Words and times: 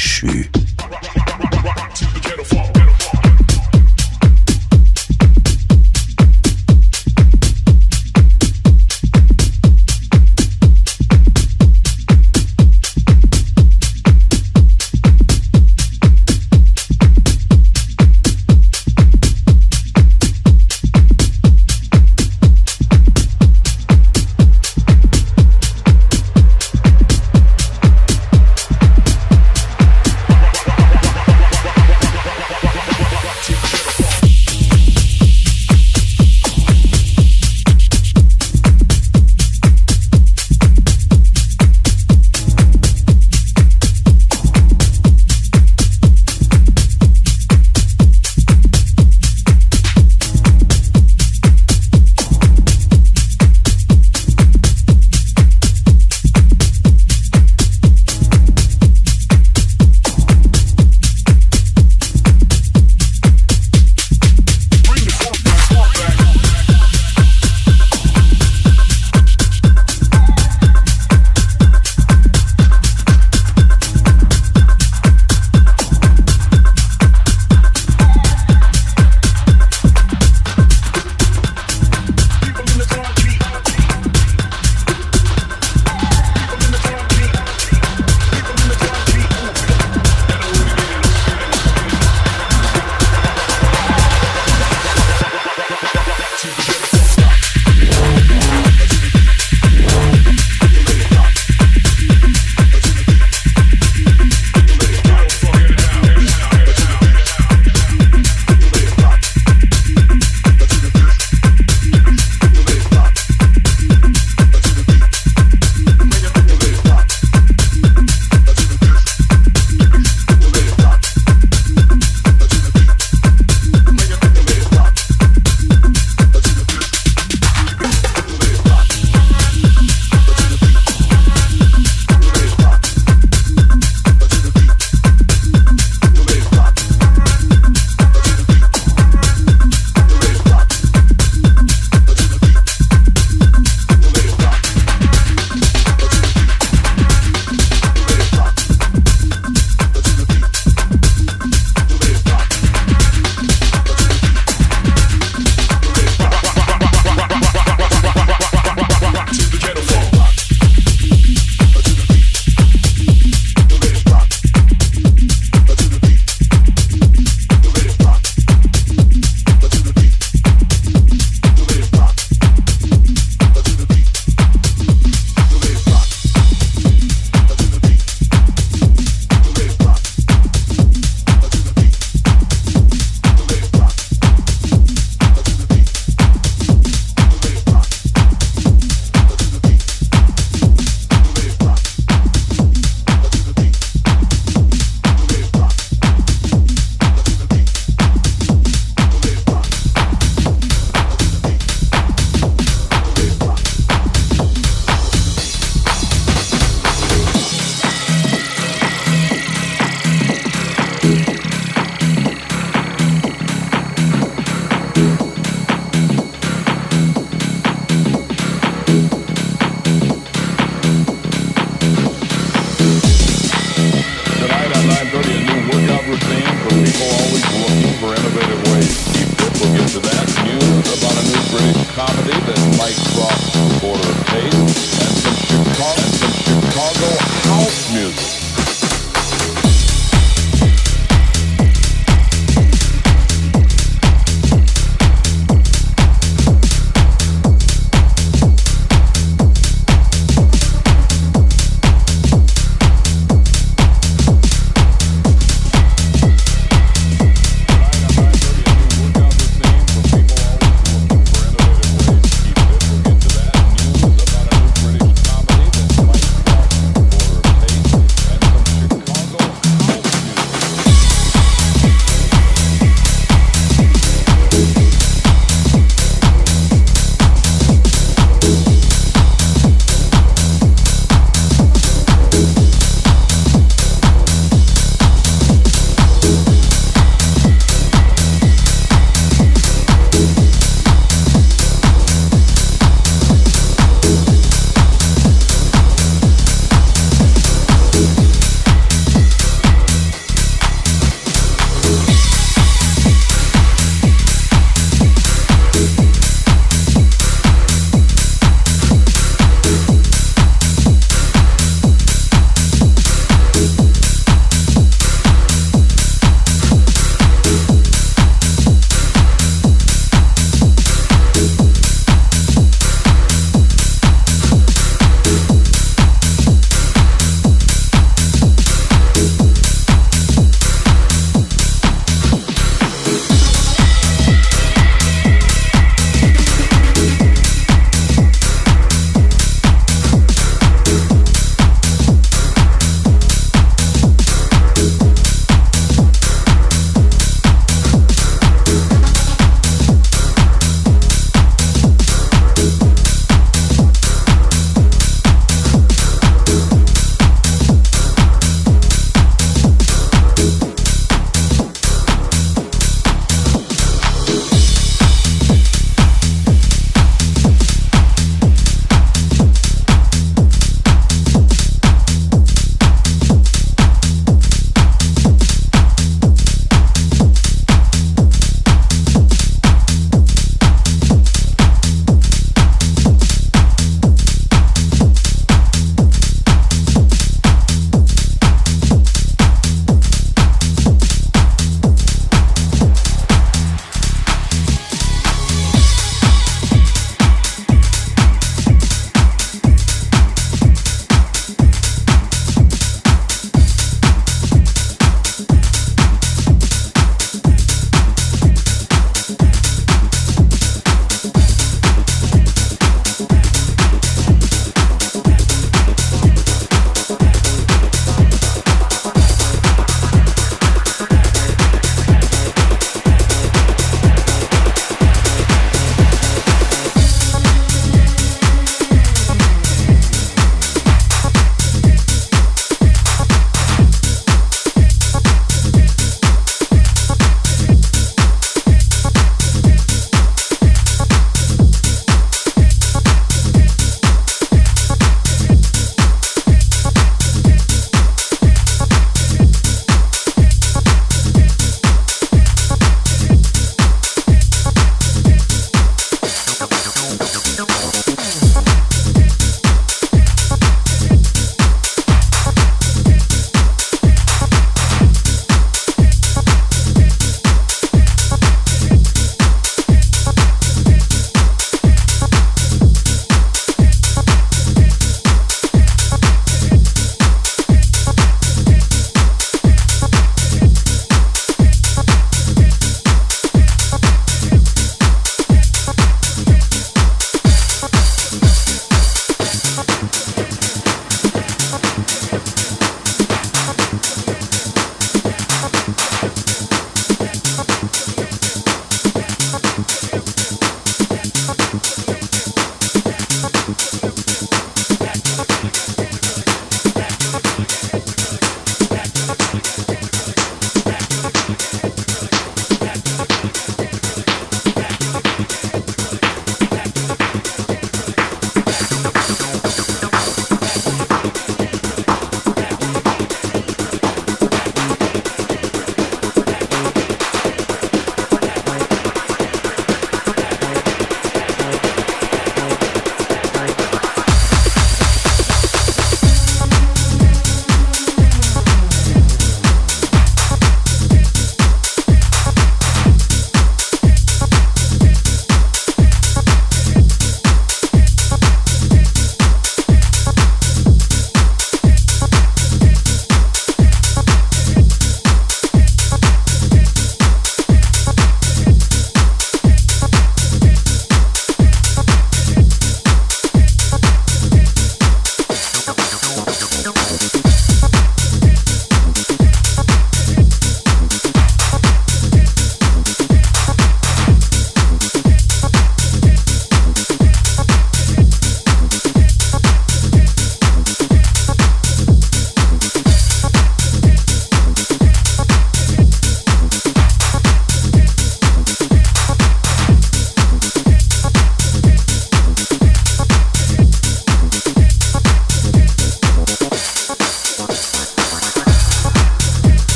déchu. 0.00 0.59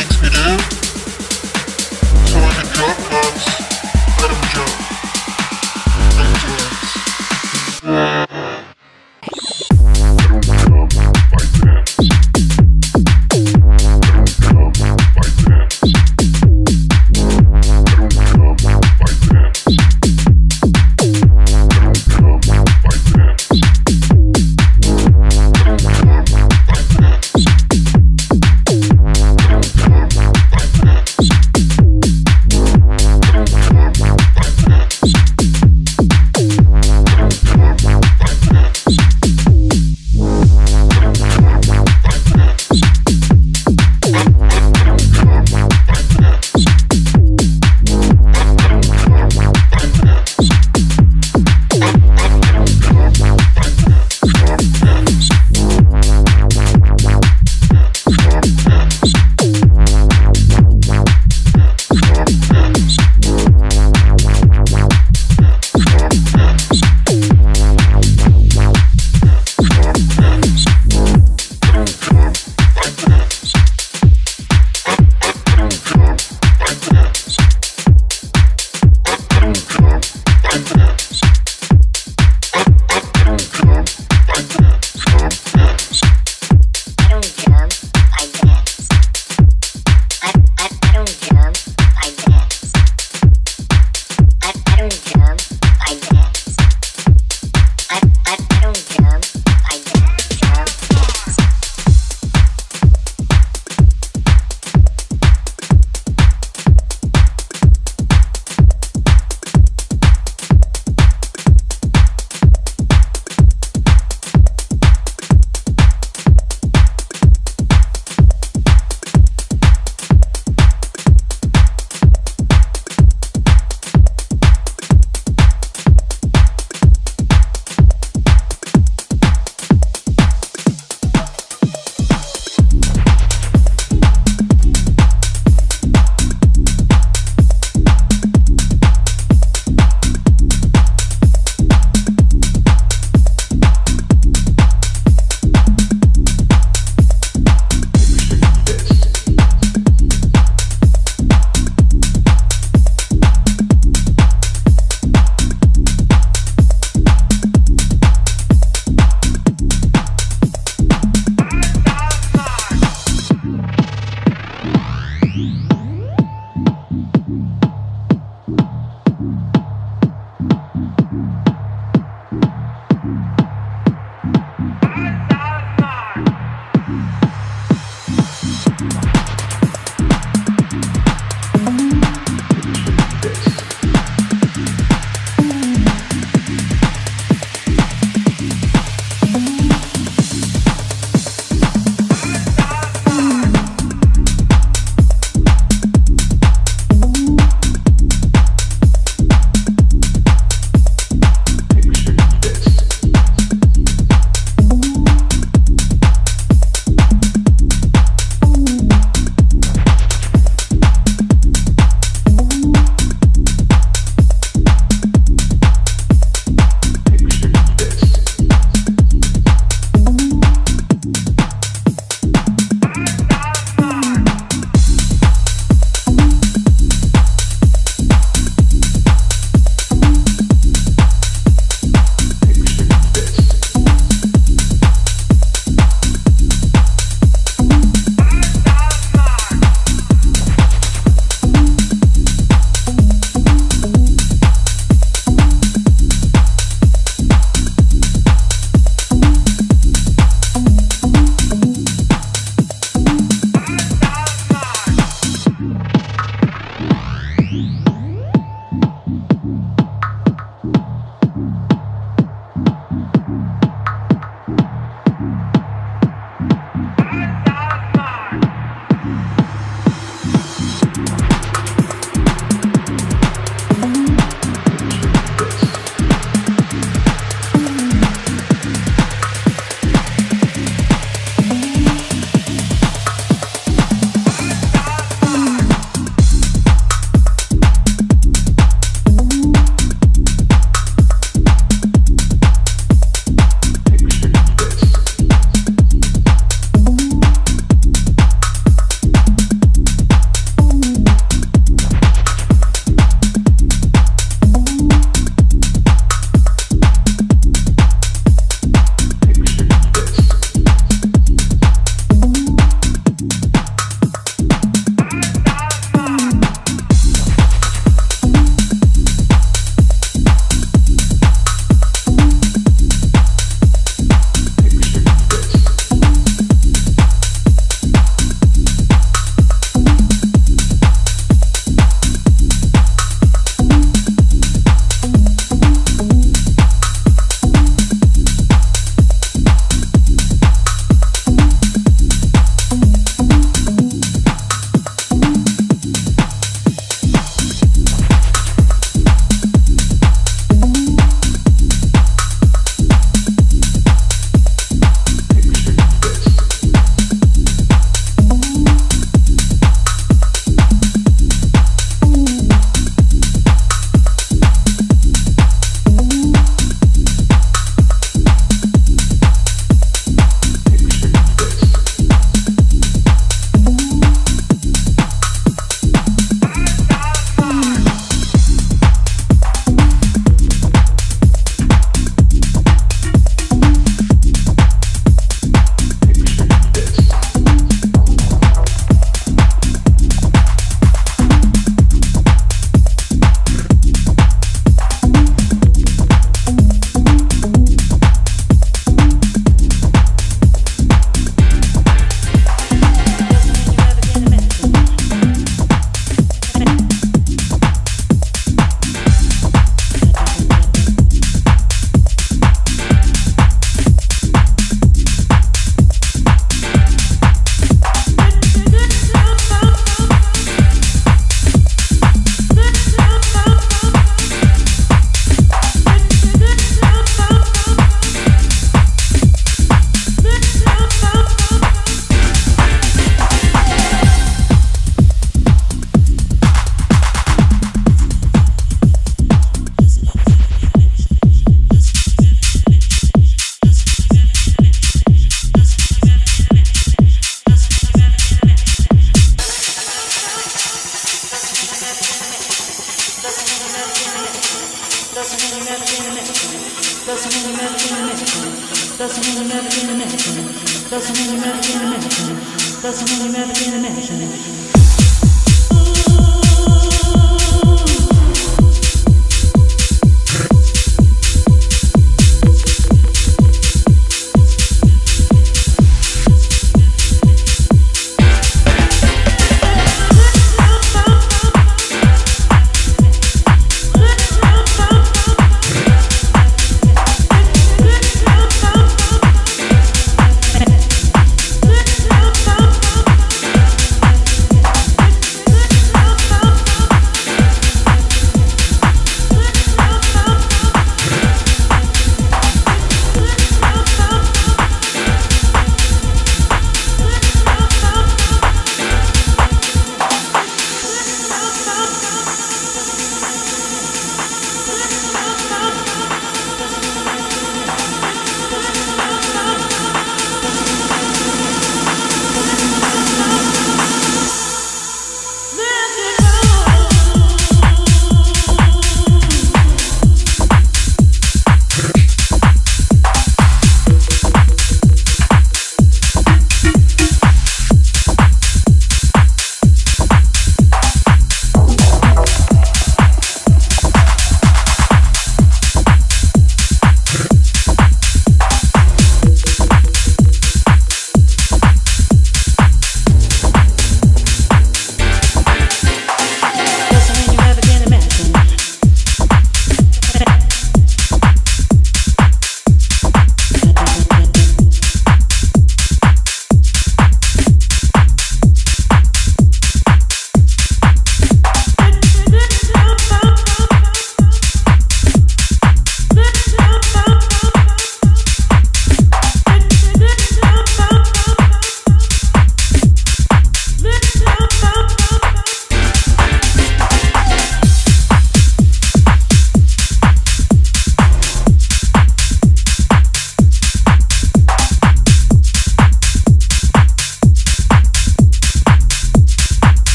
things 0.00 0.22
we 0.22 0.28
do 0.30 0.58
so 2.26 2.38
I 2.38 2.52
can 2.54 2.66
jump 2.74 3.19